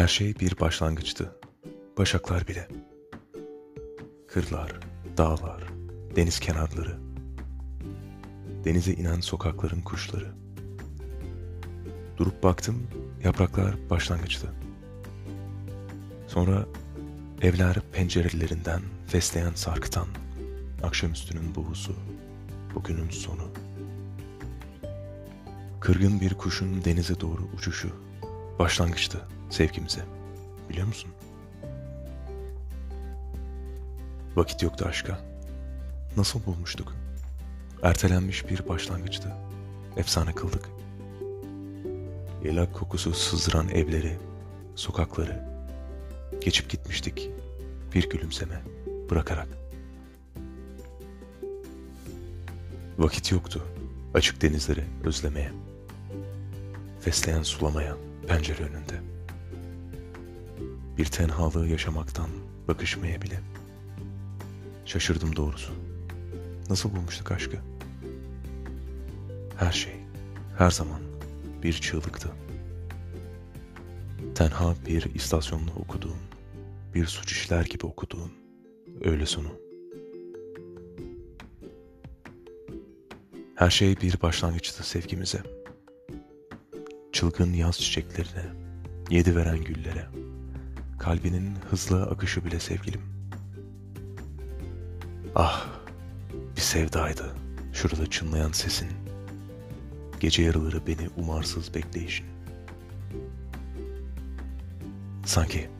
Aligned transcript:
Her 0.00 0.08
şey 0.08 0.40
bir 0.40 0.60
başlangıçtı. 0.60 1.36
Başaklar 1.98 2.48
bile. 2.48 2.68
Kırlar, 4.28 4.80
dağlar, 5.16 5.64
deniz 6.16 6.40
kenarları. 6.40 6.98
Denize 8.64 8.92
inen 8.92 9.20
sokakların 9.20 9.80
kuşları. 9.80 10.32
Durup 12.16 12.42
baktım, 12.42 12.86
yapraklar 13.24 13.90
başlangıçtı. 13.90 14.48
Sonra 16.26 16.66
evler 17.42 17.76
pencerelerinden 17.92 18.82
fesleğen 19.06 19.54
sarkıtan, 19.54 20.08
akşamüstünün 20.82 21.54
buğusu, 21.54 21.94
bugünün 22.74 23.10
sonu. 23.10 23.48
Kırgın 25.80 26.20
bir 26.20 26.34
kuşun 26.34 26.84
denize 26.84 27.20
doğru 27.20 27.42
uçuşu 27.56 27.90
başlangıçtı 28.58 29.39
sevgimize. 29.50 30.00
Biliyor 30.68 30.86
musun? 30.86 31.10
Vakit 34.36 34.62
yoktu 34.62 34.84
aşka. 34.88 35.20
Nasıl 36.16 36.46
bulmuştuk? 36.46 36.92
Ertelenmiş 37.82 38.48
bir 38.48 38.68
başlangıçtı. 38.68 39.32
Efsane 39.96 40.32
kıldık. 40.32 40.70
Yelak 42.44 42.74
kokusu 42.74 43.14
sızdıran 43.14 43.68
evleri, 43.68 44.18
sokakları. 44.74 45.44
Geçip 46.40 46.70
gitmiştik 46.70 47.30
bir 47.94 48.10
gülümseme 48.10 48.60
bırakarak. 49.10 49.48
Vakit 52.98 53.32
yoktu 53.32 53.66
açık 54.14 54.42
denizleri 54.42 54.84
özlemeye. 55.04 55.52
Fesleğen 57.00 57.42
sulamaya 57.42 57.96
pencere 58.28 58.62
önünde. 58.62 59.00
Bir 61.00 61.04
tenhalığı 61.04 61.68
yaşamaktan 61.68 62.30
bakışmaya 62.68 63.22
bile. 63.22 63.40
Şaşırdım 64.84 65.36
doğrusu. 65.36 65.72
Nasıl 66.70 66.96
bulmuştuk 66.96 67.32
aşkı? 67.32 67.56
Her 69.56 69.72
şey, 69.72 69.92
her 70.58 70.70
zaman 70.70 71.00
bir 71.62 71.72
çığlıktı. 71.72 72.30
Tenha 74.34 74.74
bir 74.86 75.14
istasyonda 75.14 75.72
okuduğum, 75.72 76.18
bir 76.94 77.06
suç 77.06 77.32
işler 77.32 77.64
gibi 77.64 77.86
okuduğum 77.86 78.30
öğle 79.04 79.26
sonu. 79.26 79.48
Her 83.54 83.70
şey 83.70 84.00
bir 84.00 84.22
başlangıçtı 84.22 84.88
sevgimize. 84.88 85.42
Çılgın 87.12 87.52
yaz 87.52 87.78
çiçeklerine, 87.78 88.44
yedi 89.10 89.36
veren 89.36 89.64
güllere, 89.64 90.06
kalbinin 91.00 91.56
hızlı 91.70 92.02
akışı 92.02 92.44
bile 92.44 92.60
sevgilim. 92.60 93.00
Ah, 95.34 95.66
bir 96.56 96.60
sevdaydı 96.60 97.34
şurada 97.72 98.06
çınlayan 98.06 98.52
sesin. 98.52 98.88
Gece 100.20 100.42
yarıları 100.42 100.86
beni 100.86 101.08
umarsız 101.16 101.74
bekleyişin. 101.74 102.26
Sanki 105.24 105.70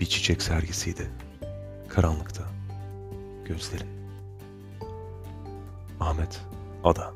bir 0.00 0.06
çiçek 0.06 0.42
sergisiydi. 0.42 1.10
Karanlıkta 1.88 2.44
gözlerin. 3.48 3.88
Ahmet 6.00 6.40
Ada 6.84 7.14